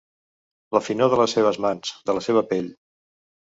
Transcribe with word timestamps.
La 0.77 0.81
finor 0.85 1.11
de 1.15 1.19
les 1.19 1.37
seves 1.37 1.61
mans, 1.67 1.93
de 2.11 2.19
la 2.21 2.27
seva 2.31 2.45
pell. 2.57 2.75